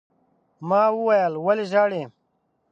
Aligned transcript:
ما 0.67 0.83
وويل: 0.97 1.33
ولې 1.45 1.65
ژاړې؟ 1.71 2.03